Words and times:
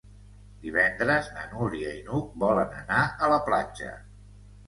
Divendres 0.61 1.27
na 1.33 1.43
Núria 1.51 1.91
i 1.99 2.01
n'Hug 2.09 2.33
volen 2.45 2.73
anar 2.79 3.01
a 3.27 3.31
la 3.35 3.39
platja. 3.51 3.93